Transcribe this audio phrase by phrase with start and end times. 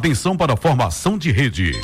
[0.00, 1.78] Atenção para a formação de rede.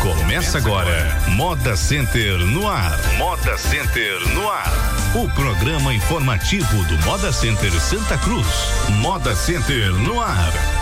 [0.00, 2.98] Começa agora, Moda Center no ar.
[3.18, 4.72] Moda Center no ar.
[5.14, 8.46] O programa informativo do Moda Center Santa Cruz.
[9.02, 10.77] Moda Center no ar.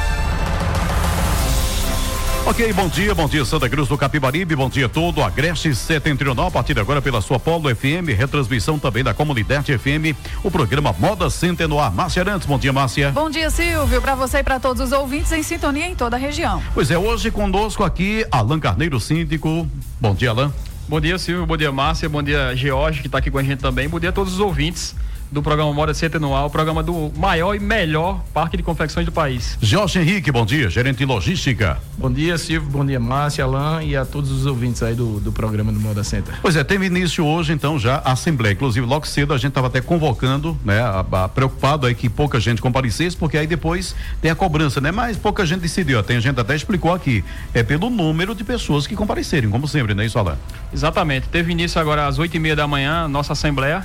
[2.47, 6.51] Ok, bom dia, bom dia Santa Cruz do Capibaribe, bom dia todo, Agreste Setentrional, a
[6.53, 11.29] partir de agora pela sua Polo FM, retransmissão também da Comunidade FM, o programa Moda
[11.29, 11.91] Center no ar.
[11.91, 13.11] Márcia Arantes, bom dia Márcia.
[13.11, 16.21] Bom dia Silvio, para você e para todos os ouvintes em sintonia em toda a
[16.21, 16.63] região.
[16.73, 19.69] Pois é, hoje conosco aqui Alan Carneiro, síndico,
[20.01, 20.53] bom dia Alan.
[20.89, 23.59] Bom dia Silvio, bom dia Márcia, bom dia George que está aqui com a gente
[23.59, 24.95] também, bom dia a todos os ouvintes
[25.31, 29.59] do programa Moda Centenual, o programa do maior e melhor parque de confecções do país.
[29.61, 31.79] Jorge Henrique, bom dia, gerente de logística.
[31.99, 35.33] Bom dia, Silvio, bom dia, Márcia, Alain e a todos os ouvintes aí do, do
[35.33, 36.35] programa do Moda Center.
[36.41, 38.53] Pois é, teve início hoje, então, já a Assembleia.
[38.53, 42.39] Inclusive, logo cedo a gente estava até convocando, né, a, a, preocupado aí que pouca
[42.41, 44.91] gente comparecesse, porque aí depois tem a cobrança, né?
[44.91, 48.95] Mas pouca gente decidiu, tem gente até explicou aqui, é pelo número de pessoas que
[48.95, 50.37] comparecerem, como sempre, né, isso, Alain?
[50.73, 53.85] Exatamente, teve início agora às oito e meia da manhã, nossa Assembleia,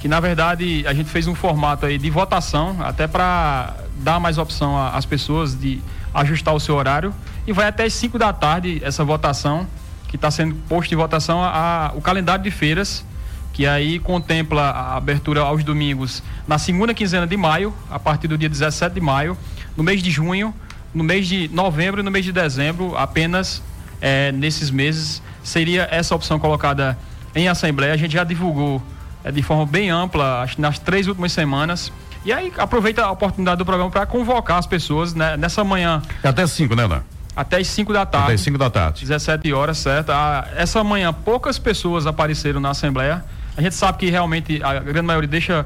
[0.00, 4.38] que na verdade a gente fez um formato aí de votação, até para dar mais
[4.38, 5.80] opção às pessoas de
[6.14, 7.12] ajustar o seu horário.
[7.46, 9.66] E vai até as 5 da tarde essa votação,
[10.08, 13.04] que está sendo posto em votação a, a, o calendário de feiras,
[13.52, 18.38] que aí contempla a abertura aos domingos na segunda quinzena de maio, a partir do
[18.38, 19.36] dia 17 de maio,
[19.76, 20.54] no mês de junho,
[20.94, 23.62] no mês de novembro e no mês de dezembro, apenas
[24.00, 26.96] é, nesses meses seria essa opção colocada
[27.34, 27.92] em assembleia.
[27.92, 28.82] A gente já divulgou
[29.24, 31.92] é, de forma bem ampla acho, nas três últimas semanas.
[32.24, 36.02] E aí aproveita a oportunidade do programa para convocar as pessoas né, nessa manhã.
[36.22, 37.02] Até 5, né, Léo?
[37.38, 38.24] Até as 5 da tarde.
[38.26, 39.00] Até as 5 da tarde.
[39.02, 40.10] 17 horas, certo?
[40.10, 43.24] Ah, essa manhã poucas pessoas apareceram na Assembleia.
[43.56, 45.64] A gente sabe que realmente a grande maioria deixa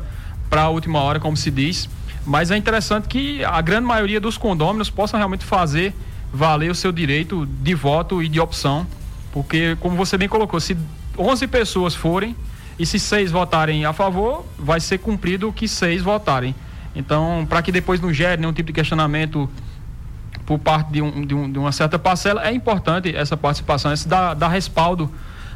[0.50, 1.88] para a última hora, como se diz.
[2.26, 5.94] Mas é interessante que a grande maioria dos condôminos possam realmente fazer
[6.30, 8.86] valer o seu direito de voto e de opção.
[9.32, 10.76] Porque, como você bem colocou, se
[11.18, 12.36] 11 pessoas forem,
[12.82, 16.52] e se seis votarem a favor, vai ser cumprido o que seis votarem.
[16.96, 19.48] Então, para que depois não gere nenhum tipo de questionamento
[20.44, 24.08] por parte de, um, de, um, de, uma certa parcela, é importante essa participação, esse
[24.08, 25.08] dar, dar respaldo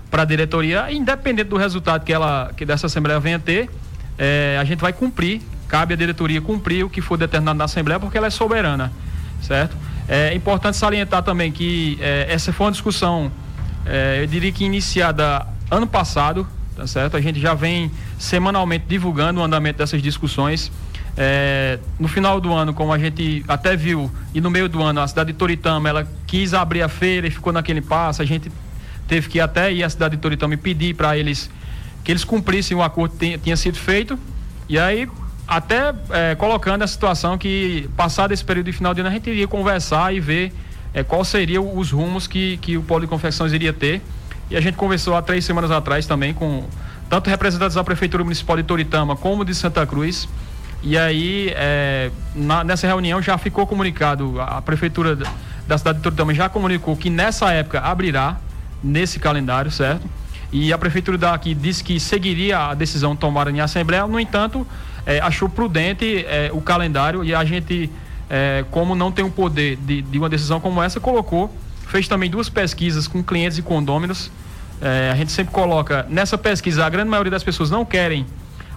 [0.09, 3.69] para a diretoria, independente do resultado que ela que dessa Assembleia venha ter,
[4.17, 7.99] é, a gente vai cumprir, cabe à diretoria cumprir o que for determinado na Assembleia,
[7.99, 8.93] porque ela é soberana,
[9.43, 9.77] certo?
[10.09, 13.33] É importante salientar também que é, essa foi uma discussão,
[13.85, 17.17] é, eu diria que iniciada ano passado, tá certo?
[17.17, 20.71] A gente já vem semanalmente divulgando o andamento dessas discussões.
[21.17, 25.01] É, no final do ano, como a gente até viu, e no meio do ano,
[25.01, 28.21] a cidade de Toritama, ela quis abrir a feira e ficou naquele passo.
[28.21, 28.53] A gente
[29.09, 31.51] teve que até ir à cidade de Toritama e pedir para eles
[32.05, 34.17] que eles cumprissem o acordo que tinha sido feito.
[34.69, 35.09] E aí,
[35.49, 39.29] até é, colocando a situação que, passado esse período de final de ano, a gente
[39.29, 40.53] iria conversar e ver
[40.95, 44.01] é, qual seriam os rumos que, que o Polo de Confecções iria ter.
[44.51, 46.65] E a gente conversou há três semanas atrás também com
[47.09, 50.29] tanto representantes da Prefeitura Municipal de Toritama como de Santa Cruz.
[50.83, 55.19] E aí, é, na, nessa reunião já ficou comunicado, a, Prefeitura
[55.67, 58.37] da cidade de Toritama já comunicou que nessa época abrirá
[58.83, 60.09] nesse calendário, certo?
[60.53, 64.65] E a Prefeitura daqui disse que seguiria a decisão tomada em Assembleia, no entanto,
[65.05, 67.91] é, achou prudente é, o calendário e a gente,
[68.31, 71.53] é, como não tem o poder de, de uma decisão como essa, colocou
[71.87, 74.31] fez também duas pesquisas com clientes e condôminos.
[74.81, 78.27] É, a gente sempre coloca nessa pesquisa, a grande maioria das pessoas não querem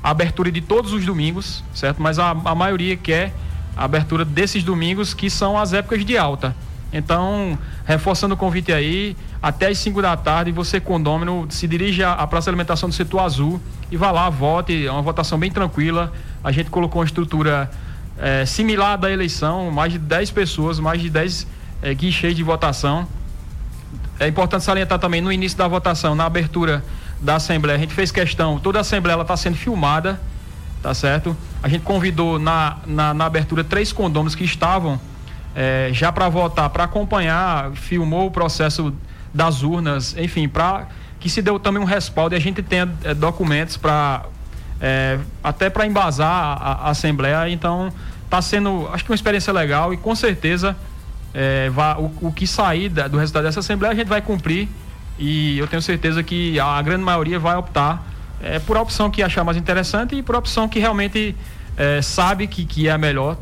[0.02, 2.02] a abertura de todos os domingos, certo?
[2.02, 3.34] Mas a, a maioria quer
[3.75, 6.56] a abertura desses domingos que são as épocas de alta.
[6.92, 12.14] Então, reforçando o convite aí, até as 5 da tarde, você, condômino, se dirige à,
[12.14, 13.62] à Praça de Alimentação do Setor Azul
[13.92, 14.88] e vá lá, vote.
[14.88, 16.12] É uma votação bem tranquila.
[16.44, 17.69] A gente colocou uma estrutura
[18.18, 21.46] é, similar da eleição, mais de 10 pessoas, mais de 10
[21.81, 23.07] é, guichês de votação.
[24.19, 26.84] É importante salientar também no início da votação, na abertura
[27.22, 30.19] da Assembleia, a gente fez questão, toda a Assembleia está sendo filmada,
[30.81, 31.36] tá certo?
[31.62, 35.00] A gente convidou na, na, na abertura três condôminos que estavam
[35.56, 38.94] é, já para votar, para acompanhar, filmou o processo
[39.33, 40.88] das urnas, enfim, para
[41.19, 44.24] que se deu também um respaldo e a gente tenha é, documentos para
[44.80, 47.50] é, até para embasar a, a, Assembleia.
[47.50, 47.92] Então,
[48.24, 50.75] está sendo, acho que uma experiência legal e com certeza
[51.34, 54.68] é, vá, o, o, que sair da, do resultado dessa Assembleia a gente vai cumprir
[55.18, 58.06] e eu tenho certeza que a grande maioria vai optar
[58.42, 61.36] é, por a opção que achar mais interessante e por a opção que realmente
[61.78, 63.38] é, sabe que, que é a melhor.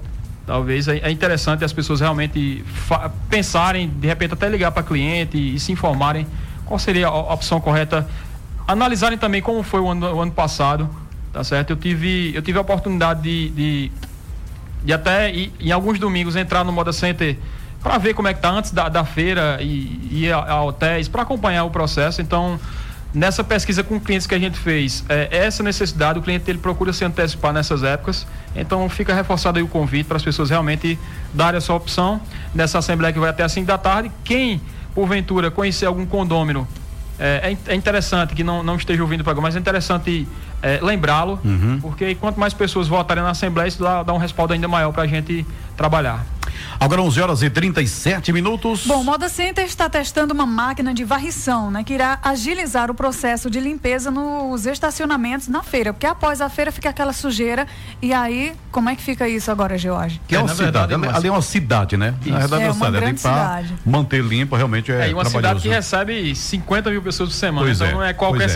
[0.46, 2.64] Talvez é, é interessante as pessoas realmente
[3.30, 6.26] pensarem, de repente até ligar para cliente e, e, se informarem
[6.66, 8.08] qual seria a, a opção correta.
[8.68, 10.90] Analisarem também como foi o ano, o ano passado,
[11.32, 11.72] tá certo?
[11.72, 13.92] Eu tive, eu tive a oportunidade de, de,
[14.84, 17.38] de até ir, em alguns domingos entrar no Moda Center
[17.82, 21.08] para ver como é que tá antes da, da feira e ir a, a hotéis
[21.08, 22.22] para acompanhar o processo.
[22.22, 22.60] Então,
[23.14, 26.92] nessa pesquisa com clientes que a gente fez, é, essa necessidade, o cliente ele procura
[26.94, 28.28] se antecipar nessas épocas.
[28.56, 30.98] Então fica reforçado aí o convite para as pessoas realmente
[31.34, 32.22] darem essa opção
[32.54, 34.12] nessa assembleia que vai até às 5 da tarde.
[34.24, 34.62] Quem,
[34.94, 36.68] porventura, conhecer algum condômino
[37.20, 40.28] é, é, é interessante que não, não esteja ouvindo o programa, mas é interessante
[40.62, 41.80] é, lembrá-lo, Uhum.
[41.82, 45.04] porque quanto mais pessoas votarem na Assembleia, isso dá, dá um respaldo ainda maior para
[45.04, 45.46] a gente
[45.76, 46.26] trabalhar.
[46.80, 48.86] Agora 11 horas e 37 minutos.
[48.86, 52.94] Bom, o Moda Center está testando uma máquina de varrição, né, que irá agilizar o
[52.96, 57.68] processo de limpeza nos estacionamentos na feira, porque após a feira fica aquela sujeira
[58.02, 60.20] e aí, como é que fica isso agora, George?
[60.28, 62.14] que é, É, uma cidade, verdade, é ali, é uma cidade, né?
[62.26, 63.74] Na verdade É é uma cidade, grande pra cidade.
[63.86, 67.78] manter limpo realmente é, É, uma cidade que recebe 50 mil pessoas por semana, Pois
[67.78, 68.52] então é, não é qualquer pois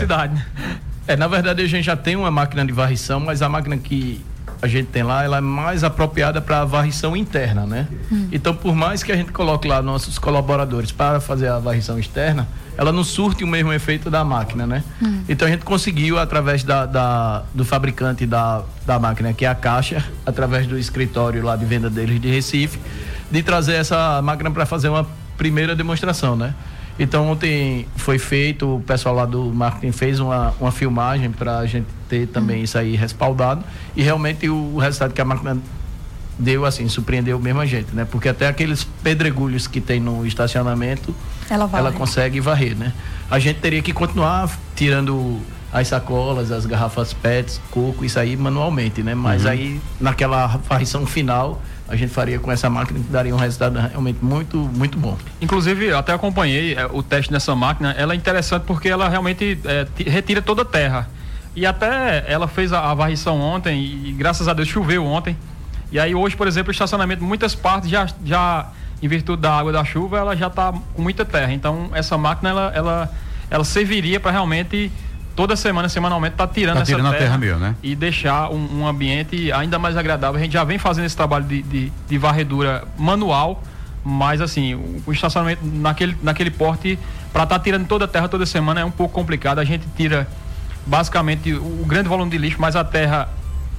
[1.06, 4.20] É, na verdade a gente já tem uma máquina de varrição, mas a máquina que
[4.60, 7.88] a gente tem lá, ela é mais apropriada para a varrição interna, né?
[8.30, 12.46] Então, por mais que a gente coloque lá nossos colaboradores para fazer a varrição externa,
[12.78, 14.84] ela não surte o mesmo efeito da máquina, né?
[15.28, 19.54] Então a gente conseguiu, através da, da- do fabricante da, da máquina, que é a
[19.54, 22.78] Caixa, através do escritório lá de venda deles de Recife,
[23.32, 25.04] de trazer essa máquina para fazer uma
[25.36, 26.54] primeira demonstração, né?
[26.98, 31.66] Então ontem foi feito, o pessoal lá do marketing fez uma, uma filmagem para a
[31.66, 33.64] gente ter também isso aí respaldado
[33.96, 35.56] e realmente o, o resultado que a máquina
[36.38, 38.06] deu assim, surpreendeu mesmo a gente, né?
[38.10, 41.14] Porque até aqueles pedregulhos que tem no estacionamento,
[41.48, 42.92] Ela ela consegue varrer, né?
[43.30, 45.40] A gente teria que continuar tirando
[45.72, 49.14] as sacolas, as garrafas PETs, coco, isso aí manualmente, né?
[49.14, 51.62] Mas aí naquela varrição final,
[51.92, 55.16] a gente faria com essa máquina que daria um resultado realmente muito, muito bom.
[55.42, 57.92] Inclusive, até acompanhei é, o teste dessa máquina.
[57.98, 61.08] Ela é interessante porque ela realmente é, ti- retira toda a terra.
[61.54, 65.36] E até ela fez a, a varrição ontem e, graças a Deus choveu ontem.
[65.92, 68.70] E aí hoje, por exemplo, o estacionamento, muitas partes já, já
[69.02, 71.52] em virtude da água da chuva, ela já está com muita terra.
[71.52, 73.10] Então essa máquina ela, ela,
[73.50, 74.90] ela serviria para realmente
[75.34, 77.74] toda semana, semanalmente, estar tirando Tá essa tirando a terra mesmo, né?
[77.82, 80.38] e deixar um, um ambiente ainda mais agradável.
[80.38, 83.62] A gente já vem fazendo esse trabalho de, de, de varredura manual,
[84.04, 86.98] mas assim, o, o estacionamento naquele, naquele porte,
[87.32, 89.58] para estar tirando toda a terra toda semana é um pouco complicado.
[89.58, 90.28] A gente tira
[90.86, 93.28] basicamente o, o grande volume de lixo, mas a terra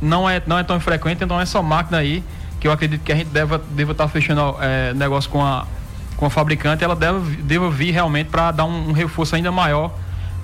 [0.01, 2.23] não é, não é tão frequente, então essa máquina aí,
[2.59, 5.65] que eu acredito que a gente deva estar deva tá fechando é, negócio com a,
[6.17, 9.93] com a fabricante, ela deve, deva vir realmente para dar um, um reforço ainda maior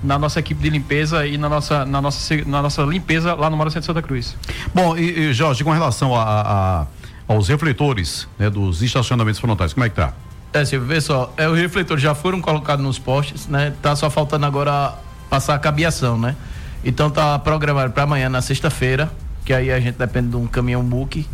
[0.02, 3.56] na nossa equipe de limpeza e na nossa, na nossa, na nossa limpeza lá no
[3.56, 4.36] Mora Centro de Santa Cruz.
[4.74, 6.86] Bom, e, e, Jorge, com relação a, a-
[7.28, 10.12] aos refletores né, dos estacionamentos frontais, como é que tá?
[10.52, 13.72] É, Silvio, vê só, é, os refletores já foram colocados nos postes, né?
[13.80, 14.94] Tá só faltando agora
[15.28, 16.34] passar a cabeação, né?
[16.84, 19.12] Então tá programado para amanhã, na sexta-feira,
[19.44, 21.24] que aí a gente depende de um caminhão book,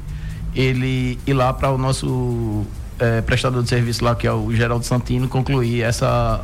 [0.55, 2.67] ele ir lá para o nosso
[2.99, 6.41] é, prestador de serviço lá, que é o Geraldo Santino, concluir essa,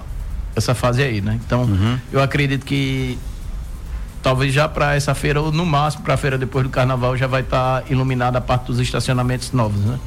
[0.55, 1.39] essa fase aí, né?
[1.45, 1.69] Então,
[2.13, 3.19] eu acredito que
[4.23, 7.27] talvez já para essa feira, ou no máximo para a feira depois do carnaval, já
[7.27, 9.99] vai estar iluminada a parte dos estacionamentos novos, né?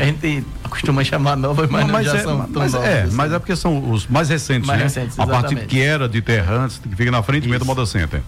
[0.00, 3.16] A gente costuma chamar novas, mas não, já é, são tão mas, novos é, assim.
[3.16, 4.84] mas é porque são os mais recentes, Mais né?
[4.84, 5.66] recentes, a exatamente.
[5.66, 7.66] que era de terra antes, que fica na frente mesmo do.
[7.66, 8.22] Moda Center.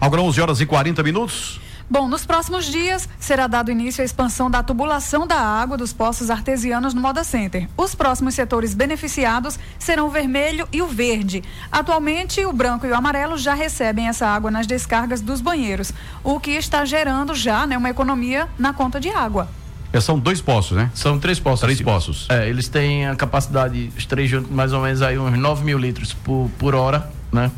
[0.00, 1.60] Agora 11 horas e 40 minutos.
[1.88, 6.30] Bom, nos próximos dias será dado início à expansão da tubulação da água dos poços
[6.30, 7.68] artesianos no Moda Center.
[7.76, 11.44] Os próximos setores beneficiados serão o vermelho e o verde.
[11.70, 15.92] Atualmente, o branco e o amarelo já recebem essa água nas descargas dos banheiros,
[16.24, 19.46] o que está gerando já né, uma economia na conta de água.
[19.92, 20.90] É, são dois poços, né?
[20.94, 21.60] São três poços.
[21.60, 21.92] Três Silvio.
[21.94, 22.26] poços.
[22.28, 25.78] É, eles têm a capacidade, os três juntos, mais ou menos aí uns 9 mil
[25.78, 27.52] litros por, por hora, né?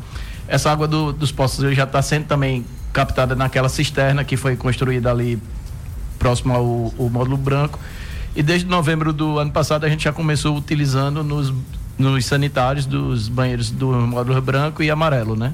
[0.47, 2.63] Essa água do- dos poços já está sendo também
[2.97, 5.39] captada naquela cisterna que foi construída ali
[6.17, 7.79] próximo ao, ao módulo branco.
[8.35, 11.53] E desde novembro do ano passado a gente já começou utilizando nos,
[11.95, 15.53] nos sanitários dos banheiros do módulo branco e amarelo, né?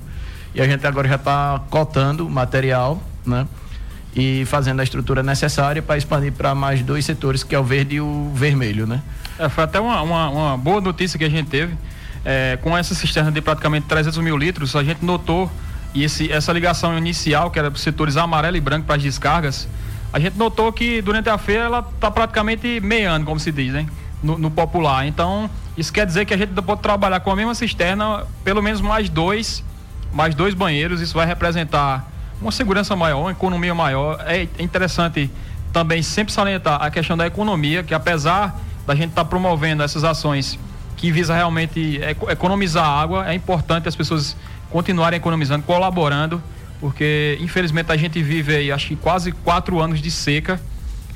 [0.55, 3.45] E a gente agora já está cotando material, né?
[4.15, 7.95] E fazendo a estrutura necessária para expandir para mais dois setores, que é o verde
[7.95, 9.01] e o vermelho, né?
[9.37, 11.75] É, foi até uma, uma, uma boa notícia que a gente teve.
[12.23, 15.51] É, com essa cisterna de praticamente 300 mil litros, a gente notou,
[15.93, 19.03] e esse, essa ligação inicial, que era para os setores amarelo e branco para as
[19.03, 19.67] descargas,
[20.11, 23.85] a gente notou que durante a feira ela está praticamente meiando, como se diz, né?
[24.21, 25.05] No, no popular.
[25.05, 28.79] Então, isso quer dizer que a gente pode trabalhar com a mesma cisterna, pelo menos
[28.79, 29.63] mais dois,
[30.13, 31.01] mais dois banheiros.
[31.01, 32.07] Isso vai representar
[32.41, 34.23] uma segurança maior, uma economia maior.
[34.25, 35.29] É interessante
[35.73, 40.59] também sempre salientar a questão da economia, que apesar da gente estar promovendo essas ações
[40.95, 44.37] que visa realmente eco- economizar água, é importante as pessoas
[44.73, 46.41] continuarem economizando, colaborando
[46.83, 50.59] porque infelizmente a gente vive aí, acho que quase quatro anos de seca.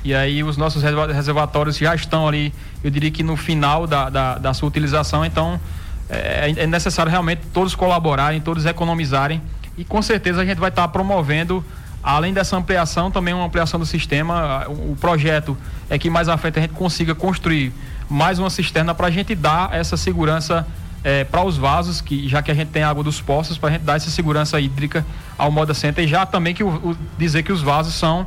[0.02, 4.38] E aí os nossos reservatórios já estão ali, eu diria que no final da, da,
[4.38, 5.60] da sua utilização, então
[6.08, 9.42] é, é, necessário realmente todos colaborarem, todos economizarem.
[9.76, 11.62] E com certeza a gente vai estar promovendo,
[12.02, 14.64] além dessa ampliação, também uma ampliação do sistema.
[14.70, 15.54] O projeto
[15.90, 17.74] é que mais à frente a gente consiga construir
[18.08, 20.66] mais uma cisterna para a gente dar essa segurança
[21.08, 23.72] é, para os vasos, que já que a gente tem água dos poços, para a
[23.72, 25.06] gente dar essa segurança hídrica
[25.38, 28.26] ao Moda Center e já também que o, o, dizer que os vasos são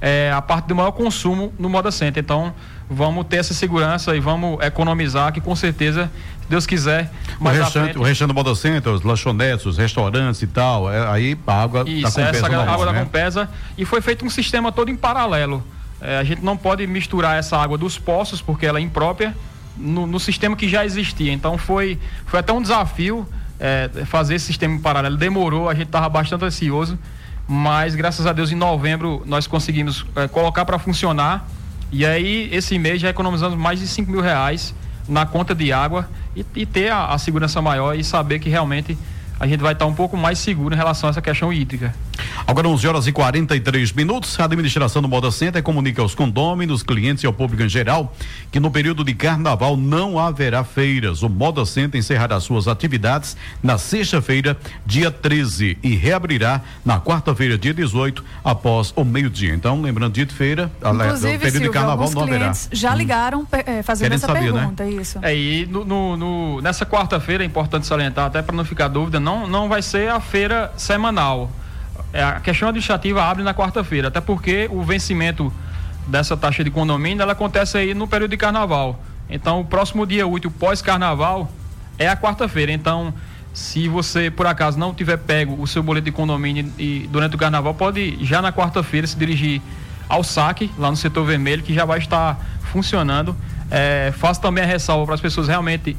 [0.00, 2.22] é, a parte do maior consumo no Moda Center.
[2.22, 2.54] Então,
[2.88, 6.10] vamos ter essa segurança e vamos economizar, que com certeza,
[6.40, 7.12] se Deus quiser.
[7.38, 7.98] O restante, frente...
[7.98, 11.84] o restante do Moda Center, os lanchonetes, os restaurantes e tal, é, aí a água
[11.86, 12.92] Isso, da essa normal, água né?
[12.94, 13.50] da Compesa.
[13.76, 15.62] E foi feito um sistema todo em paralelo.
[16.00, 19.36] É, a gente não pode misturar essa água dos poços, porque ela é imprópria,
[19.76, 21.32] no, no sistema que já existia.
[21.32, 23.26] Então foi, foi até um desafio
[23.58, 25.16] é, fazer esse sistema em paralelo.
[25.16, 26.98] Demorou, a gente estava bastante ansioso,
[27.46, 31.46] mas graças a Deus em novembro nós conseguimos é, colocar para funcionar.
[31.90, 34.74] E aí esse mês já economizamos mais de 5 mil reais
[35.08, 38.96] na conta de água e, e ter a, a segurança maior e saber que realmente
[39.42, 41.92] a gente vai estar um pouco mais seguro em relação a essa questão hídrica.
[42.46, 44.38] Agora 11 horas e 43 minutos.
[44.38, 48.14] A administração do Moda Center comunica aos condôminos, clientes e ao público em geral
[48.52, 51.24] que no período de carnaval não haverá feiras.
[51.24, 54.56] O Moda Center encerrará suas atividades na sexta-feira,
[54.86, 59.54] dia 13, e reabrirá na quarta-feira, dia 18, após o meio-dia.
[59.54, 62.52] Então, lembrando de feira, Inclusive, período Silvio, de carnaval não haverá.
[62.70, 62.96] Já hum.
[62.96, 64.60] ligaram é, fazendo Querem essa saber, né?
[64.60, 64.90] pergunta, né?
[64.90, 65.18] isso.
[65.22, 69.18] É, e no, no, no, nessa quarta-feira é importante salientar, até para não ficar dúvida,
[69.18, 71.50] não, não vai ser a feira semanal
[72.12, 75.52] é, a questão administrativa abre na quarta-feira, até porque o vencimento
[76.06, 79.00] dessa taxa de condomínio ela acontece aí no período de carnaval.
[79.30, 81.50] Então, o próximo dia útil pós-carnaval
[81.98, 82.70] é a quarta-feira.
[82.70, 83.14] Então,
[83.54, 87.38] se você por acaso não tiver pego o seu boleto de condomínio e durante o
[87.38, 89.62] carnaval, pode já na quarta-feira se dirigir
[90.08, 92.38] ao saque lá no setor vermelho que já vai estar
[92.72, 93.34] funcionando.
[93.70, 95.96] É, faço também a ressalva para as pessoas realmente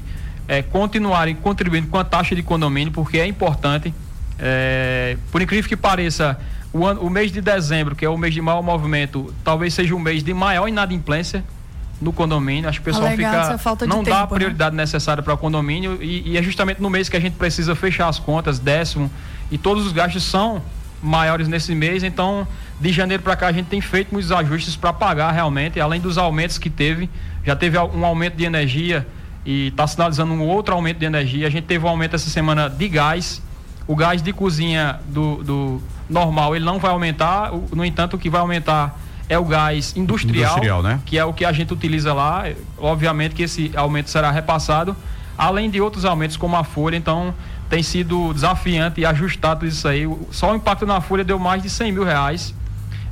[0.53, 3.93] é, continuarem contribuindo com a taxa de condomínio, porque é importante.
[4.37, 6.37] É, por incrível que pareça,
[6.71, 9.95] o, ano, o mês de dezembro, que é o mês de maior movimento, talvez seja
[9.95, 11.43] o mês de maior inadimplência
[11.99, 12.69] no condomínio.
[12.69, 13.87] Acho que o pessoal fica.
[13.87, 14.27] não dá a né?
[14.27, 14.83] prioridade né?
[14.83, 18.07] necessária para o condomínio e, e, é justamente no mês que a gente precisa fechar
[18.07, 19.09] as contas, décimo,
[19.49, 20.61] e todos os gastos são
[21.01, 22.03] maiores nesse mês.
[22.03, 22.47] Então,
[22.79, 26.17] de janeiro para cá, a gente tem feito muitos ajustes para pagar realmente, além dos
[26.17, 27.09] aumentos que teve.
[27.43, 29.05] Já teve um aumento de energia
[29.45, 31.47] e está sinalizando um outro aumento de energia.
[31.47, 33.41] A gente teve um aumento essa semana de gás
[33.87, 38.29] o gás de cozinha do, do normal ele não vai aumentar, no entanto o que
[38.29, 38.97] vai aumentar
[39.29, 40.99] é o gás industrial, industrial né?
[41.05, 42.45] que é o que a gente utiliza lá.
[42.77, 44.95] Obviamente que esse aumento será repassado,
[45.37, 47.33] além de outros aumentos como a folha, então
[47.69, 50.07] tem sido desafiante e ajustado isso aí.
[50.29, 52.53] Só o impacto na folha deu mais de 100 mil reais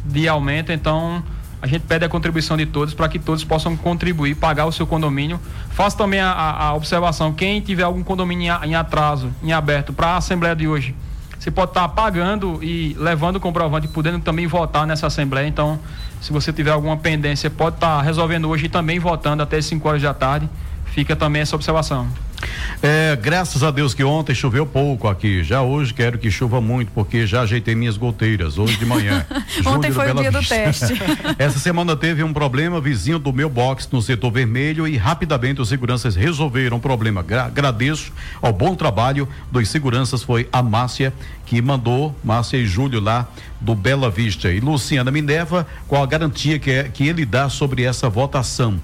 [0.06, 1.24] de aumento, então
[1.62, 4.88] a gente pede a contribuição de todos para que todos possam contribuir, pagar o seu
[4.88, 5.40] condomínio.
[5.70, 10.18] Faço também a, a observação: quem tiver algum condomínio em, atraso, em aberto, para a
[10.18, 10.96] Assembleia de hoje,
[11.38, 15.48] você pode estar pagando e levando o comprovante podendo também votar nessa Assembleia.
[15.48, 15.80] Então,
[16.20, 20.02] se você tiver alguma pendência, pode estar resolvendo hoje e também votando até 5 horas
[20.02, 20.50] da tarde.
[20.86, 22.08] Fica também essa observação.
[22.82, 25.44] É, graças a Deus que ontem choveu pouco aqui.
[25.44, 29.26] Já hoje quero que chova muito, porque já ajeitei minhas goteiras hoje de manhã.
[29.66, 30.56] ontem foi o dia Vista.
[30.56, 30.94] do teste.
[31.38, 35.70] Essa semana teve um problema vizinho do meu box no setor vermelho e rapidamente os
[35.70, 37.22] seguranças resolveram o problema.
[37.22, 40.24] Gra agradeço ao bom trabalho dos seguranças.
[40.24, 41.14] Foi a Márcia
[41.46, 43.28] que mandou, Márcia e Júlio lá
[43.60, 44.52] do Bela Vista.
[44.52, 48.80] E Luciana Minerva, qual a garantia que, é, que ele dá sobre essa votação?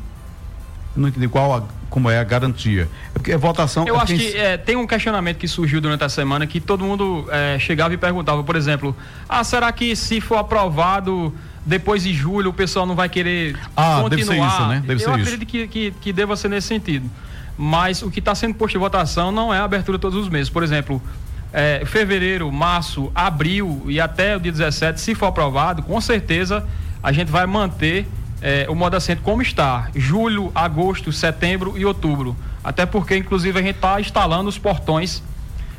[0.97, 2.89] não entendi qual a, como é a garantia.
[3.15, 3.87] É porque a votação.
[3.87, 7.27] Eu acho que é, tem um questionamento que surgiu durante a semana que todo mundo
[7.31, 8.95] é, chegava e perguntava, por exemplo,
[9.27, 11.33] ah, será que se for aprovado
[11.65, 14.09] depois de julho o pessoal não vai querer ah, continuar?
[14.09, 14.83] Deve ser isso, né?
[14.85, 15.45] Deve Eu ser acredito isso.
[15.45, 17.09] Que, que, que deva ser nesse sentido.
[17.57, 20.49] Mas o que está sendo posto em votação não é a abertura todos os meses.
[20.49, 21.01] Por exemplo,
[21.51, 26.65] é, fevereiro, março, abril e até o dia 17, se for aprovado, com certeza
[27.01, 28.07] a gente vai manter
[28.41, 32.35] é, o Moda Center como está, julho, agosto, setembro e outubro.
[32.63, 35.23] Até porque, inclusive, a gente está instalando os portões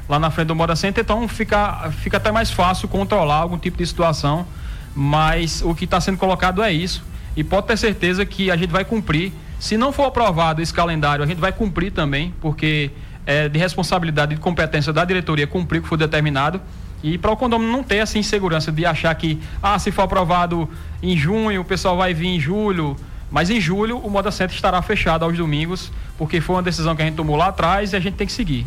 [0.08, 3.76] lá na frente do Moda Center, então fica, fica até mais fácil controlar algum tipo
[3.76, 4.46] de situação.
[4.94, 7.04] Mas o que está sendo colocado é isso.
[7.36, 9.32] E pode ter certeza que a gente vai cumprir.
[9.60, 12.90] Se não for aprovado esse calendário, a gente vai cumprir também, porque
[13.26, 16.60] é de responsabilidade e de competência da diretoria cumprir o que foi determinado.
[17.02, 20.68] E para o condomínio não ter essa insegurança de achar que, ah, se for aprovado
[21.02, 22.96] em junho, o pessoal vai vir em julho.
[23.30, 27.00] Mas em julho o Moda Center estará fechado aos domingos porque foi uma decisão que
[27.00, 28.66] a gente tomou lá atrás e a gente tem que seguir.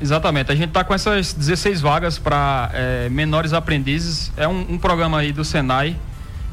[0.00, 4.32] Exatamente, a gente está com essas 16 vagas para é, eh, menores aprendizes.
[4.36, 5.96] É um, um, programa aí do Senai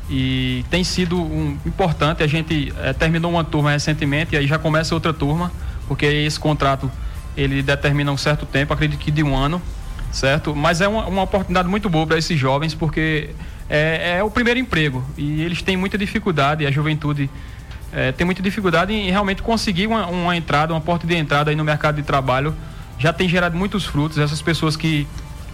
[0.10, 2.24] e tem sido um, importante.
[2.24, 5.52] A gente é, terminou uma turma recentemente e aí já começa outra turma,
[5.88, 6.92] porque esse contrato
[7.36, 9.62] ele determina um certo tempo, acredito que de um ano,
[10.12, 10.56] certo?
[10.56, 13.30] Mas é uma, uma oportunidade muito boa para esses jovens, porque
[13.70, 17.30] é, é, o primeiro emprego e eles têm muita dificuldade, a juventude
[17.92, 21.56] é, tem muita dificuldade em realmente conseguir uma, uma, entrada, uma porta de entrada aí
[21.56, 22.54] no mercado de trabalho.
[22.98, 25.08] Já tem gerado muitos frutos, essas pessoas que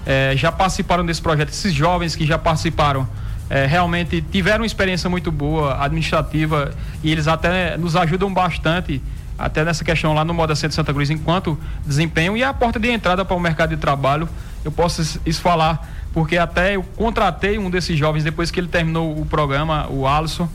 [0.06, 3.08] é, já participaram desse projeto, esses jovens que já participaram.
[3.50, 6.72] É, realmente tiveram uma experiência muito boa administrativa
[7.04, 9.02] e eles até nos ajudam bastante
[9.42, 12.92] até nessa questão lá no Moda Centro Santa Cruz, enquanto desempenho e a porta de
[12.92, 14.30] entrada para o mercado de trabalho,
[14.64, 19.20] eu posso isso falar, porque até eu contratei um desses jovens depois que ele terminou
[19.20, 20.48] o programa, o Alisson,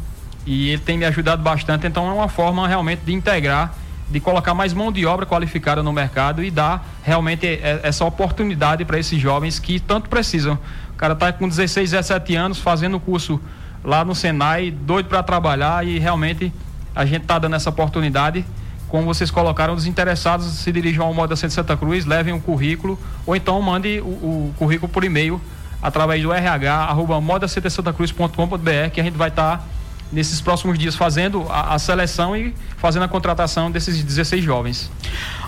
[0.47, 3.75] e ele tem me ajudado bastante, então é uma forma realmente de integrar,
[4.09, 9.01] de colocar mais mão de obra qualificada no mercado e dar realmente essa oportunidade para
[9.01, 10.57] esses jovens que tanto precisam.
[10.93, 13.41] O cara está com 16, 17 anos fazendo curso
[13.83, 16.53] lá no Senai, doido para trabalhar e realmente
[16.95, 18.45] a gente está dando essa oportunidade
[18.89, 22.41] como vocês colocaram, os interessados se dirijam ao Moda Centro Santa Cruz, levem o um
[22.41, 25.41] currículo ou então mande o, o currículo por e-mail
[25.83, 29.65] através do RH, arroba modacentrsantacruz.com.br, que a gente vai estar tá,
[30.13, 34.91] nesses próximos dias fazendo a, a, seleção e fazendo a contratação desses 16 jovens.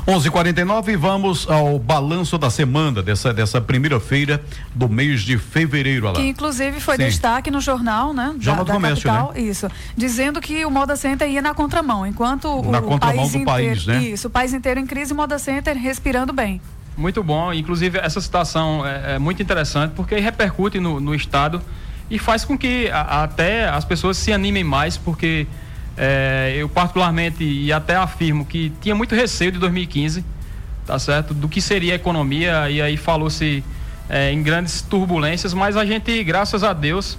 [0.08, 4.42] 11:49 vamos ao balanço da semana dessa dessa primeira feira
[4.74, 6.08] do mês de fevereiro.
[6.08, 6.22] Alain.
[6.22, 7.04] Que inclusive foi Sim.
[7.04, 8.34] destaque no jornal, né?
[8.40, 9.40] Jornal da, do Comércio, capital, né?
[9.42, 13.38] Isso, dizendo que o Moda Center ia na contramão, enquanto na o contramão país do
[13.38, 14.02] inteiro, país, né?
[14.02, 16.58] Isso, o país inteiro em crise, o Moda Center respirando bem.
[16.96, 21.60] Muito bom, inclusive essa situação é, é muito interessante porque repercute no, no estado
[22.10, 25.46] e faz com que a, até as pessoas se animem mais porque
[25.98, 30.24] é, eu particularmente e até afirmo que tinha muito receio de 2015,
[30.86, 31.34] tá certo?
[31.34, 33.64] Do que seria a economia e aí falou-se
[34.08, 37.18] é, em grandes turbulências, mas a gente, graças a Deus,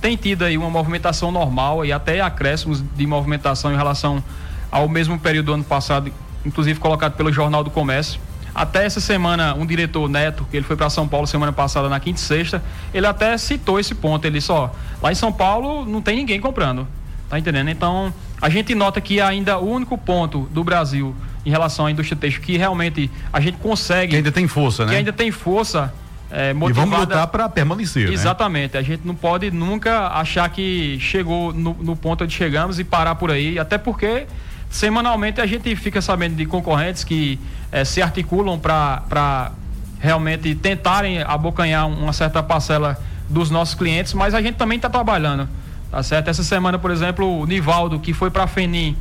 [0.00, 4.22] tem tido aí uma movimentação normal e até acréscimos de movimentação em relação
[4.70, 6.12] ao mesmo período do ano passado,
[6.46, 8.20] inclusive colocado pelo Jornal do Comércio.
[8.54, 11.98] Até essa semana, um diretor Neto, que ele foi para São Paulo semana passada, na
[11.98, 12.62] quinta e sexta,
[12.94, 14.24] ele até citou esse ponto.
[14.24, 16.86] Ele só, lá em São Paulo não tem ninguém comprando.
[17.30, 17.70] Tá entendendo?
[17.70, 18.12] Então,
[18.42, 21.14] a gente nota que ainda o único ponto do Brasil
[21.46, 24.10] em relação à indústria têxtil que realmente a gente consegue.
[24.10, 24.90] Que ainda tem força, né?
[24.90, 25.94] Que ainda tem força.
[26.32, 28.08] É, motivada, e vamos lutar para permanecer.
[28.08, 28.12] Né?
[28.12, 28.74] Exatamente.
[28.74, 28.80] Né?
[28.80, 33.14] A gente não pode nunca achar que chegou no, no ponto onde chegamos e parar
[33.14, 34.26] por aí, até porque
[34.68, 37.38] semanalmente a gente fica sabendo de concorrentes que
[37.72, 39.52] é, se articulam para
[39.98, 42.96] realmente tentarem abocanhar uma certa parcela
[43.28, 45.48] dos nossos clientes, mas a gente também está trabalhando
[45.90, 46.28] Tá certo?
[46.28, 48.96] Essa semana, por exemplo, o Nivaldo, que foi para FENIM,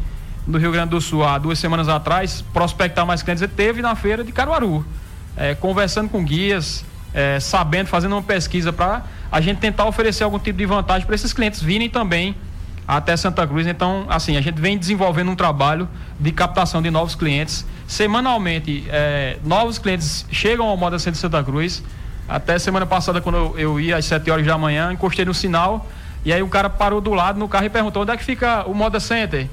[0.48, 3.94] do Rio Grande do Sul, há duas semanas atrás, prospectar mais clientes, ele teve na
[3.96, 4.84] feira de Caruaru,
[5.38, 10.40] é, conversando com guias, é, sabendo, fazendo uma pesquisa para a gente tentar oferecer algum
[10.40, 12.36] tipo de vantagem para esses clientes virem também
[12.88, 13.68] até Santa Cruz.
[13.68, 15.88] Então, assim, a gente vem desenvolvendo um trabalho
[16.20, 17.64] de captação de novos clientes.
[17.88, 21.84] Semanalmente, é, novos clientes chegam ao Moda Centro de Santa Cruz.
[22.28, 25.88] Até semana passada, quando eu, eu ia às 7 horas da manhã, encostei no sinal
[26.26, 28.64] e aí o cara parou do lado no carro e perguntou: onde é que fica
[28.66, 29.48] o Moda Center?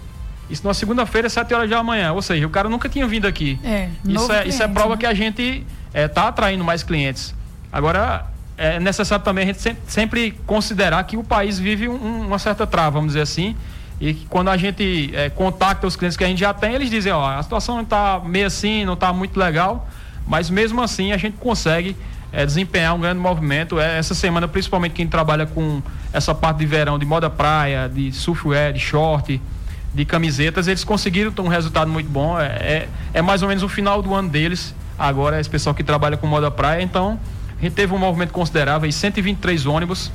[0.49, 2.13] Isso na segunda-feira, 7 horas da manhã.
[2.13, 3.59] Ou seja, o cara nunca tinha vindo aqui.
[3.65, 4.97] É, isso, é, cliente, isso é prova né?
[4.97, 7.35] que a gente está é, tá atraindo mais clientes.
[7.73, 8.27] Agora,
[8.57, 12.93] é necessário também a gente sempre considerar que o país vive um, uma certa trava,
[12.93, 13.57] vamos dizer assim.
[14.01, 16.91] E que quando a gente é, contacta os clientes que a gente já tem, eles
[16.91, 19.89] dizem: ó, a situação não está meio assim, não está muito legal.
[20.27, 21.97] Mas mesmo assim, a gente consegue
[22.37, 23.81] é, desempenhar um grande movimento.
[23.81, 28.13] É, essa semana, principalmente quem trabalha com essa parte de verão, de moda praia, de
[28.13, 29.41] surfwear, de short,
[29.95, 32.39] de camisetas, eles conseguiram ter um resultado muito bom.
[32.39, 34.75] É, é, é, mais ou menos o final do ano deles.
[34.99, 36.83] Agora, esse pessoal que trabalha com moda praia.
[36.83, 37.19] Então,
[37.59, 40.13] a gente teve um movimento considerável, 123 ônibus,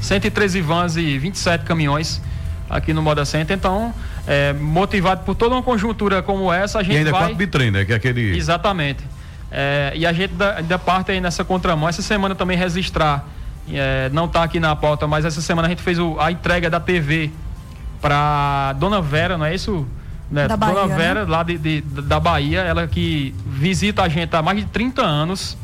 [0.00, 2.22] 113 vans e 27 caminhões
[2.70, 3.56] aqui no Moda Center.
[3.56, 3.92] Então,
[4.24, 7.22] é, motivado por toda uma conjuntura como essa, a gente e ainda vai...
[7.22, 7.84] quatro bitrem, né?
[7.84, 8.36] Que é aquele...
[8.36, 9.13] Exatamente.
[9.56, 11.88] É, e a gente ainda, parte aí nessa contramão.
[11.88, 13.24] Essa semana também registrar,
[13.72, 16.68] é, não está aqui na pauta, mas essa semana a gente fez o, a entrega
[16.68, 17.30] da TV
[18.00, 19.86] para Dona Vera, não é isso?
[20.30, 20.48] Né?
[20.48, 21.30] Da Dona Bahia, Vera, né?
[21.30, 25.56] lá de, de- da Bahia, ela que visita a gente há mais de 30 anos.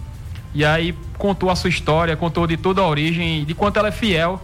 [0.55, 3.93] E aí contou a sua história, contou de toda a origem, de quanto ela é
[3.93, 4.41] fiel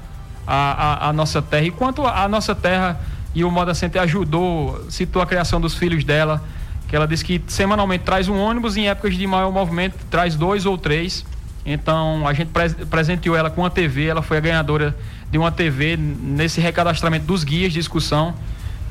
[0.47, 1.65] à, à- à nossa terra.
[1.67, 2.99] E quanto a nossa terra
[3.35, 6.43] e o Moda Center ajudou, citou a criação dos filhos dela,
[6.89, 10.67] que ela disse que semanalmente traz um ônibus, em épocas de maior movimento traz dois
[10.67, 11.25] ou três.
[11.65, 14.97] Então a gente pres- presenteou ela com uma TV, ela foi a ganhadora
[15.31, 18.35] de uma TV nesse recadastramento dos guias de discussão,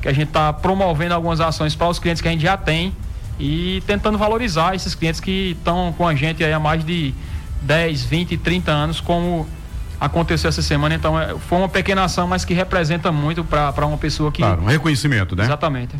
[0.02, 2.92] que a gente está promovendo algumas ações para os clientes que a gente já tem
[3.40, 7.14] e tentando valorizar esses clientes que estão com a gente há mais de
[7.62, 9.46] 10, 20, 30 anos, como
[10.00, 10.94] aconteceu essa semana.
[10.94, 14.42] Então é, foi uma pequena ação, mas que representa muito para uma pessoa que.
[14.42, 15.44] Claro, um reconhecimento, né?
[15.44, 15.94] Exatamente.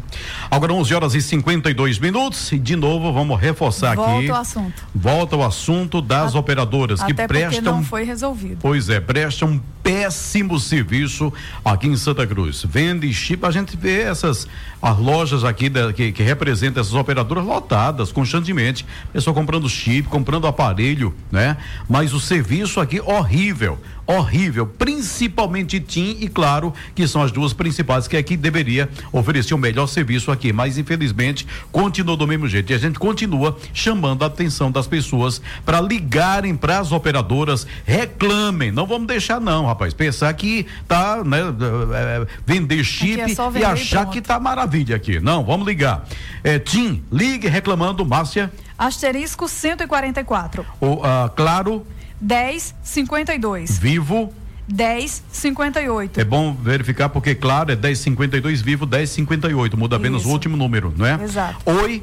[0.50, 4.30] Agora 11 horas e 52 minutos e de novo vamos reforçar Volta aqui.
[4.30, 4.82] ao assunto.
[4.94, 8.58] Volta o assunto das operadoras que prestam não foi resolvido.
[8.60, 11.32] Pois é, presta um péssimo serviço
[11.64, 12.64] aqui em Santa Cruz.
[12.68, 14.48] Vende chip, a gente vê essas
[14.82, 18.84] as lojas aqui da- que, que representam essas operadoras lotadas constantemente.
[19.12, 21.56] Pessoal comprando chip, comprando aparelho, né?
[21.88, 28.06] Mas o serviço aqui horrível, horrível, principalmente TIM e claro, que são as duas principais
[28.06, 32.70] que aqui deveria oferecer o melhor serviço aqui, mas infelizmente continua do mesmo jeito.
[32.70, 38.70] E a gente continua chamando a atenção das pessoas para ligarem para as operadoras, reclamem.
[38.70, 39.92] Não vamos deixar não, rapaz.
[39.92, 44.38] Pensar que tá, né, é, é, vender chip é e vender e achar que tá
[44.38, 45.18] maravilha aqui.
[45.18, 46.06] Não, vamos ligar.
[46.44, 48.52] É, Tim, ligue reclamando, Márcia.
[48.78, 50.64] Asterisco 144.
[50.80, 51.86] O, ah, claro,
[52.20, 53.78] 1052.
[53.78, 54.32] vivo.
[54.68, 56.18] 1058.
[56.20, 59.76] É bom verificar porque, claro, é 1052 vivo, 1058.
[59.76, 60.28] Muda apenas Isso.
[60.28, 61.22] o último número, não é?
[61.22, 61.58] Exato.
[61.64, 62.02] Oi.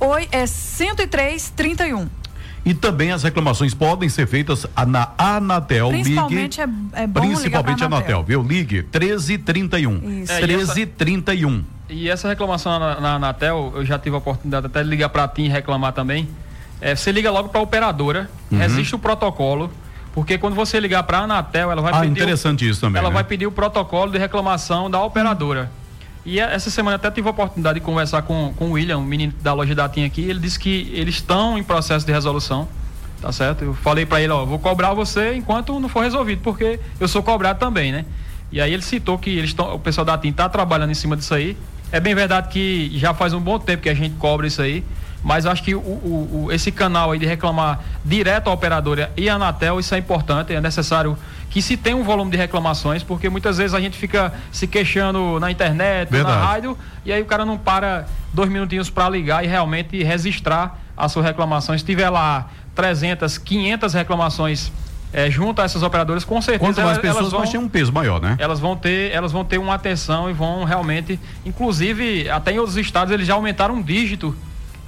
[0.00, 2.08] Oi é 10331.
[2.64, 5.88] E também as reclamações podem ser feitas a- na Anatel.
[5.88, 8.42] Principalmente Ligue, é, é bom principalmente pra a Anatel, viu?
[8.42, 10.22] Ligue 1331.
[10.22, 10.32] Isso.
[10.32, 11.64] É, e essa- 1331.
[11.88, 15.24] E essa reclamação na, na Anatel, eu já tive a oportunidade até de ligar para
[15.24, 16.28] a TIM e reclamar também.
[16.80, 18.58] É, você liga logo para a operadora, Uhum.
[18.58, 19.70] resiste o protocolo,
[20.14, 22.10] porque quando você ligar para a Anatel, ela vai Ah, pedir.
[22.12, 22.98] o- interessante isso também.
[23.00, 23.14] ela né?
[23.14, 25.70] vai pedir o protocolo de reclamação da operadora.
[26.24, 29.04] E a- essa semana até tive a oportunidade de conversar com, com o William, um
[29.04, 30.22] menino da loja da TIM aqui.
[30.22, 32.68] Ele disse que eles estão em processo de resolução.
[33.20, 33.64] Tá certo?
[33.64, 37.20] Eu falei para ele, ó, vou cobrar você enquanto não for resolvido, porque eu sou
[37.20, 38.04] cobrado também, né?
[38.52, 41.16] E aí ele citou que eles tão, o pessoal da TIM está trabalhando em cima
[41.16, 41.56] disso aí.
[41.90, 44.84] É bem verdade que já faz um bom tempo que a gente cobra isso aí.
[45.28, 49.12] Mas eu acho que o, o- o- esse canal aí de reclamar direto à operadora
[49.14, 51.18] e à Anatel, isso é importante, é necessário
[51.50, 55.38] que se tenha um volume de reclamações, porque muitas vezes a gente fica se queixando
[55.38, 56.34] na internet, Verdade.
[56.34, 60.78] na rádio, e aí o cara não para dois minutinhos para ligar e realmente registrar
[60.96, 61.76] a sua reclamação.
[61.76, 64.72] Se tiver lá 300, 500 reclamações
[65.12, 67.60] eh, junto a essas operadoras, com certeza Quanto mais elas, elas pessoas, vão, mais tem
[67.60, 68.34] um peso maior, né?
[68.38, 72.78] elas vão ter elas vão ter uma atenção e vão realmente inclusive até em outros
[72.78, 74.34] estados eles já aumentaram um dígito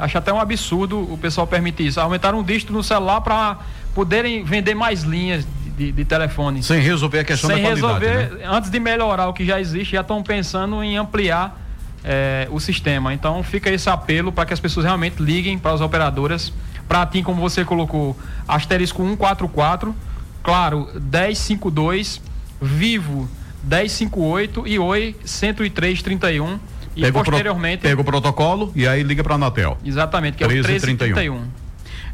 [0.01, 3.59] acho até um absurdo o pessoal permitir isso aumentaram um dígito no celular para
[3.95, 8.05] poderem vender mais linhas de, de, telefone Sem resolver a questão sem da qualidade.
[8.05, 8.45] resolver né?
[8.47, 11.59] antes de melhorar o que já existe já estão pensando em ampliar
[12.05, 15.81] eh, o sistema então fica esse apelo para que as pessoas realmente liguem para as
[15.81, 16.53] operadoras
[16.89, 18.17] para TIM como você colocou
[18.49, 19.95] asterisco 144
[20.43, 22.21] claro 1052
[22.61, 23.29] vivo
[23.65, 26.59] 1058 e oi 10331
[26.97, 29.79] e Pega o pro- posteriormente Pega o protocolo e aí liga para a Anatel.
[29.85, 31.15] exatamente que é o 1331.
[31.15, 31.51] 1331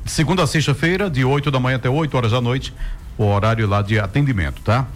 [0.05, 2.73] De segunda a sexta-feira, de 8 da manhã até 8 horas da noite,
[3.19, 4.87] o horário lá de atendimento, tá?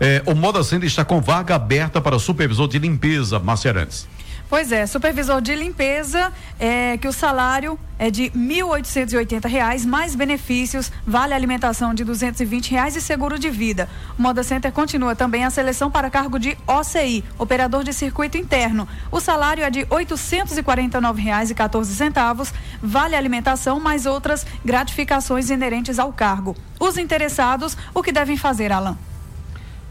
[0.00, 4.06] É, o Moda Center está com vaga aberta para supervisor de limpeza, Macerantes.
[4.48, 10.92] Pois é, supervisor de limpeza, é, que o salário é de 1.880 reais, mais benefícios,
[11.04, 13.88] vale alimentação de 220 reais e seguro de vida.
[14.16, 18.86] O Moda Center continua também a seleção para cargo de OCI, operador de circuito interno.
[19.10, 25.98] O salário é de 849 reais e 14 centavos, vale alimentação, mais outras gratificações inerentes
[25.98, 26.54] ao cargo.
[26.78, 28.96] Os interessados, o que devem fazer, Alan?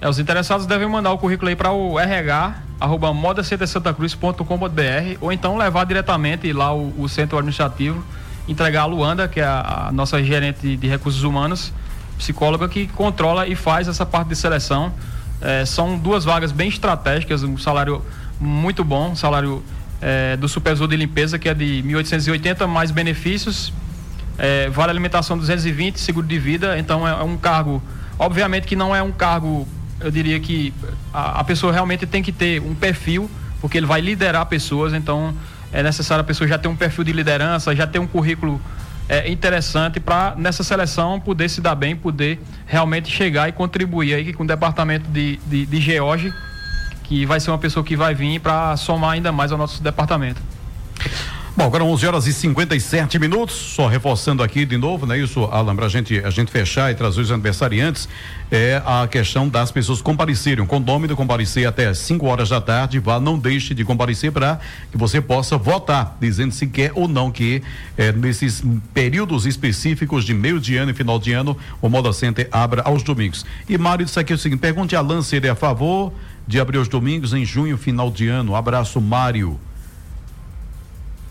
[0.02, 5.58] É, os interessados devem mandar o currículo aí para o RH, arroba modacentesantacruz.com.br ou então
[5.58, 8.04] levar diretamente lá o, o centro administrativo,
[8.48, 11.72] entregar a Luanda, que é a, a nossa gerente de recursos humanos,
[12.18, 14.92] psicóloga que controla e faz essa parte de seleção.
[15.42, 18.02] É, são duas vagas bem estratégicas, um salário
[18.40, 19.64] muito bom, um salário
[20.02, 23.74] é, do supervisor de limpeza que é de 1.880 mais benefícios,
[24.38, 27.82] é, vale alimentação 220, seguro de vida, então é, é um cargo,
[28.20, 29.68] obviamente que não é um cargo
[30.00, 30.74] eu diria que
[31.14, 33.30] a, a pessoa realmente tem que ter um perfil,
[33.62, 35.34] porque ele vai liderar pessoas, então
[35.72, 38.62] é necessário a pessoa já ter um perfil de liderança, já ter um currículo
[39.08, 44.34] é, interessante para nessa seleção poder se dar bem, poder realmente chegar e contribuir aí
[44.34, 46.34] com o departamento de, de, de George,
[47.04, 50.42] que vai ser uma pessoa que vai vir para somar ainda mais ao nosso departamento.
[51.58, 55.18] Bom, agora 11 horas e 57 minutos, só reforçando aqui de novo, né?
[55.18, 58.10] Isso, Alan, pra gente, a gente fechar e trazer os aniversariantes,
[58.52, 60.62] é a questão das pessoas comparecerem.
[60.62, 64.60] O condômino comparecer até 5 horas da tarde, vá, não deixe de comparecer para
[64.91, 67.63] que você possa votar, dizendo se quer ou não que
[67.98, 68.62] é, nesses
[68.94, 73.02] períodos específicos de meio de ano e final de ano, o Moda Center abra aos
[73.02, 73.46] domingos.
[73.70, 76.12] E Mário disse aqui o seguinte: pergunte a Alan se ele é a favor
[76.46, 78.58] de abrir os domingos em junho, final de ano.
[78.58, 79.58] Abraço, Mário.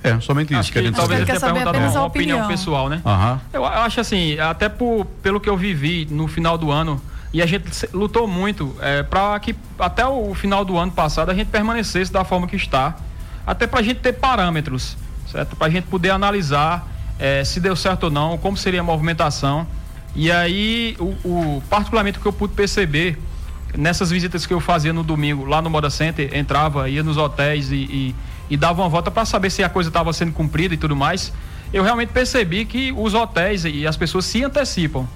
[0.04, 2.38] É, somente isso acho que, que a gente talvez tenha perguntado uma, uma opinião.
[2.38, 3.00] opinião pessoal, né?
[3.02, 3.40] Uhum.
[3.54, 7.00] Eu, eu, acho assim, até por, pelo que eu vivi no final do ano,
[7.32, 11.34] e a gente lutou muito é, para que até o final do ano passado a
[11.34, 12.94] gente permanecesse da forma que está,
[13.46, 14.94] até para a gente ter parâmetros,
[15.32, 15.56] certo?
[15.56, 16.86] Para a gente poder analisar
[17.18, 19.66] é, se deu certo ou não, como seria a movimentação.
[20.14, 23.18] E aí, o, o, particularmente o que eu pude perceber
[23.74, 27.72] nessas visitas que eu fazia no domingo lá no Moda Center, entrava, ia nos hotéis
[27.72, 28.14] e, e
[28.48, 31.32] e dava uma volta para saber se a coisa estava sendo cumprida e tudo mais,
[31.72, 35.06] eu realmente percebi que os hotéis e as pessoas se antecipam,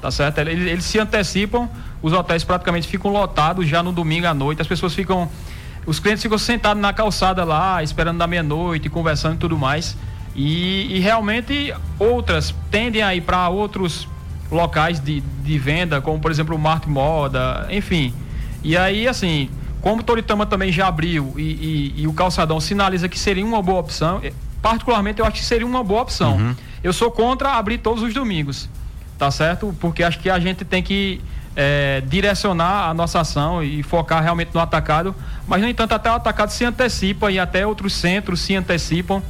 [0.00, 0.38] tá certo?
[0.38, 1.68] Eles, eles se antecipam,
[2.02, 5.28] os hotéis praticamente ficam lotados já no domingo à noite, as pessoas ficam,
[5.86, 9.96] os clientes ficam sentados na calçada lá, esperando da meia-noite, conversando e tudo mais.
[10.34, 14.08] E, e realmente outras tendem a ir para outros
[14.50, 18.14] locais de, de venda, como por exemplo o Marte Moda, enfim.
[18.62, 19.48] E aí, assim,
[19.80, 23.62] como o Toritama também já abriu e, e, e, o Calçadão sinaliza que seria uma
[23.62, 26.36] boa opção, eh, particularmente eu acho que seria uma boa opção.
[26.36, 26.56] Uhum.
[26.82, 28.68] Eu sou contra abrir todos os domingos,
[29.16, 29.74] tá certo?
[29.80, 31.20] Porque acho que a gente tem que
[31.54, 35.14] é, direcionar a nossa ação e focar realmente no atacado,
[35.46, 39.22] mas no entanto até o atacado se antecipa e até outros centros se antecipam.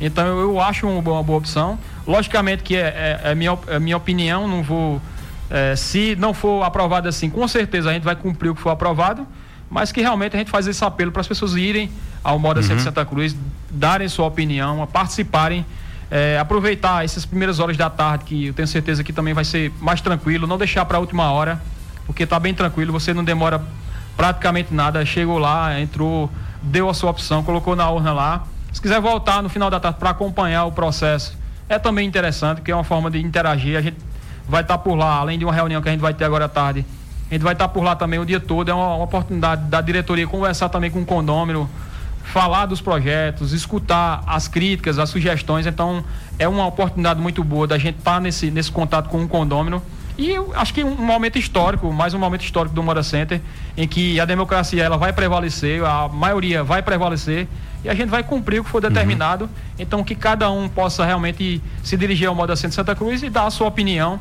[0.00, 1.78] Então eu, eu acho uma boa, uma boa, opção.
[2.06, 5.00] Logicamente que é, é, é minha, é minha opinião, não vou.
[5.50, 8.70] É, se não for aprovado assim, com certeza a gente vai cumprir o que for
[8.70, 9.26] aprovado
[9.70, 11.90] mas que realmente a gente faz esse apelo para as pessoas irem
[12.22, 12.78] ao Moda uhum.
[12.78, 13.36] Santa Cruz,
[13.70, 15.64] darem sua opinião, participarem,
[16.10, 19.72] é, aproveitar essas primeiras horas da tarde, que eu tenho certeza que também vai ser
[19.80, 21.60] mais tranquilo, não deixar para a última hora,
[22.06, 23.62] porque está bem tranquilo, você não demora
[24.16, 26.30] praticamente nada, chegou lá, entrou,
[26.62, 28.44] deu a sua opção, colocou na urna lá.
[28.72, 31.36] Se quiser voltar no final da tarde para acompanhar o processo,
[31.68, 33.76] é também interessante, que é uma forma de interagir.
[33.76, 33.96] A gente
[34.48, 36.46] vai estar tá por lá, além de uma reunião que a gente vai ter agora
[36.46, 36.84] à tarde
[37.30, 38.70] a gente vai estar por lá também o dia todo.
[38.70, 41.68] É uma, uma oportunidade da diretoria conversar também com o condômino,
[42.24, 45.66] falar dos projetos, escutar as críticas, as sugestões.
[45.66, 46.02] Então,
[46.38, 49.82] é uma oportunidade muito boa da gente estar nesse, nesse contato com o condômino.
[50.16, 53.40] E eu acho que um momento histórico, mais um momento histórico do Moura Center,
[53.76, 57.46] em que a democracia ela vai prevalecer, a maioria vai prevalecer
[57.84, 59.44] e a gente vai cumprir o que for determinado.
[59.44, 59.50] Uhum.
[59.78, 63.46] Então, que cada um possa realmente se dirigir ao Moda Center Santa Cruz e dar
[63.46, 64.18] a sua opinião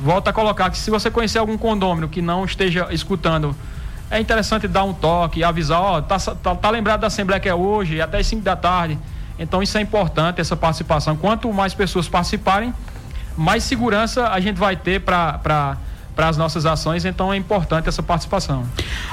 [0.00, 3.56] volta a colocar que se você conhecer algum condômino que não esteja escutando,
[4.10, 7.54] é interessante dar um toque, avisar, ó, tá, tá, tá lembrado da Assembleia que é
[7.54, 8.98] hoje, até as 5 da tarde.
[9.38, 11.16] Então isso é importante, essa participação.
[11.16, 12.72] Quanto mais pessoas participarem,
[13.36, 15.76] mais segurança a gente vai ter para
[16.16, 18.66] para as nossas ações, então é importante essa participação.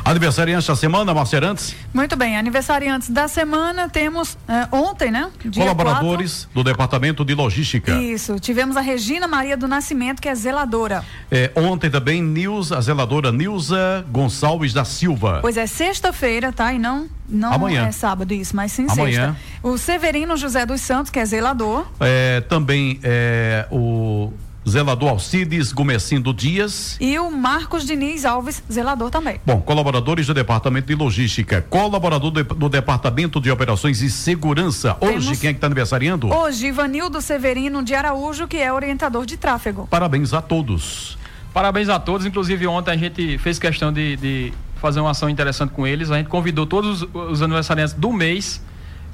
[0.06, 1.76] Aniversariantes da semana, Marcerantes?
[1.94, 5.30] Muito bem, aniversariantes da semana temos é, ontem, né?
[5.54, 6.52] Colaboradores 4.
[6.54, 7.92] do Departamento de Logística.
[8.02, 11.04] Isso, tivemos a Regina Maria do Nascimento, que é zeladora.
[11.30, 15.40] É, ontem também, Nilza, a zeladora Nilza Gonçalves da Silva.
[15.42, 16.72] Pois é, sexta-feira, tá?
[16.72, 17.88] E não não Amanhã.
[17.88, 19.34] é sábado isso, mas sim Amanhã.
[19.34, 19.68] sexta.
[19.68, 21.86] O Severino José dos Santos, que é zelador.
[22.00, 24.32] É, também é, o
[24.68, 26.98] zelador Alcides Gomecindo Dias.
[27.00, 29.40] E o Marcos Diniz Alves, zelador também.
[29.46, 34.98] Bom, colaboradores do Departamento de Logística, colaborador do, do Departamento de Operações e Segurança.
[35.00, 35.40] Hoje, Temos...
[35.40, 36.34] quem é que está aniversariando?
[36.34, 39.88] Hoje, Ivanildo Severino de Araújo, que é orientador de tráfego.
[39.90, 41.18] Parabéns a todos.
[41.54, 42.26] Parabéns a todos.
[42.26, 46.10] Inclusive, ontem a gente fez questão de, de fazer uma ação interessante com eles.
[46.10, 48.62] A gente convidou todos os, os aniversariantes do mês.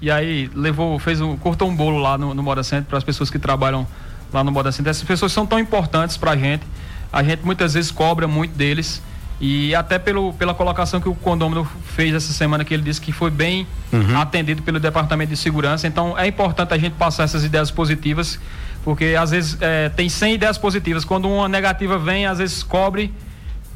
[0.02, 3.04] E aí levou, fez um, cortou um bolo lá no, no Moda Center para as
[3.04, 3.86] pessoas que trabalham
[4.32, 4.92] lá no Moda Center.
[4.92, 6.64] Essas pessoas são tão importantes para a gente.
[7.12, 9.02] A gente muitas vezes cobra muito deles.
[9.42, 11.66] E até pelo, pela colocação que o condômino
[11.96, 14.20] fez essa semana, que ele disse que foi bem uhum.
[14.20, 15.88] atendido pelo Departamento de Segurança.
[15.88, 18.38] Então é importante a gente passar essas ideias positivas,
[18.84, 21.06] porque às vezes é, tem 100 ideias positivas.
[21.06, 23.14] Quando uma negativa vem, às vezes cobre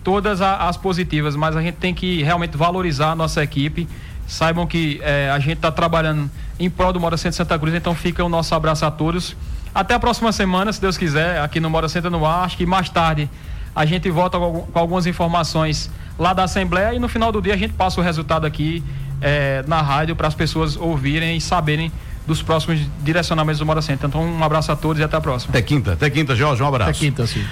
[0.03, 3.87] todas a, as positivas, mas a gente tem que realmente valorizar a nossa equipe.
[4.27, 7.95] Saibam que é, a gente está trabalhando em prol do Mora Centro Santa Cruz, então
[7.95, 9.33] fica o nosso abraço a todos.
[9.73, 12.45] Até a próxima semana, se Deus quiser, aqui no Mora Senta no Ar.
[12.45, 13.29] Acho que mais tarde
[13.75, 17.57] a gente volta com algumas informações lá da Assembleia e no final do dia a
[17.57, 18.83] gente passa o resultado aqui
[19.19, 21.91] é, na rádio para as pessoas ouvirem e saberem
[22.27, 24.07] dos próximos direcionamentos do Moda Center.
[24.07, 25.51] Então, um abraço a todos e até a próxima.
[25.51, 26.91] Até quinta, até quinta, Jorge, um abraço.
[26.91, 27.43] Até quinta, sim.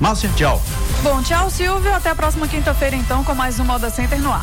[0.00, 0.60] Márcia, tchau.
[1.02, 1.94] Bom, tchau, Silvio.
[1.94, 4.42] Até a próxima quinta-feira, então, com mais um Moda Center no ar.